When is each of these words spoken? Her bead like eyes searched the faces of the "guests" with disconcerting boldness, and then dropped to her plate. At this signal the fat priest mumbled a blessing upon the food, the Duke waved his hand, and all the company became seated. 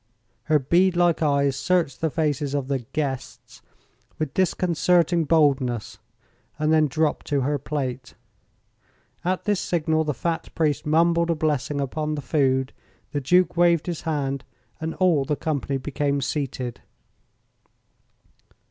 Her 0.45 0.57
bead 0.57 0.95
like 0.95 1.21
eyes 1.21 1.55
searched 1.55 2.01
the 2.01 2.09
faces 2.09 2.55
of 2.55 2.69
the 2.69 2.79
"guests" 2.79 3.61
with 4.17 4.33
disconcerting 4.33 5.25
boldness, 5.25 5.99
and 6.57 6.73
then 6.73 6.87
dropped 6.87 7.27
to 7.27 7.41
her 7.41 7.59
plate. 7.59 8.15
At 9.23 9.43
this 9.43 9.59
signal 9.59 10.03
the 10.03 10.15
fat 10.15 10.49
priest 10.55 10.87
mumbled 10.87 11.29
a 11.29 11.35
blessing 11.35 11.79
upon 11.79 12.15
the 12.15 12.21
food, 12.23 12.73
the 13.11 13.21
Duke 13.21 13.55
waved 13.55 13.85
his 13.85 14.01
hand, 14.01 14.43
and 14.79 14.95
all 14.95 15.23
the 15.23 15.35
company 15.35 15.77
became 15.77 16.19
seated. 16.19 16.81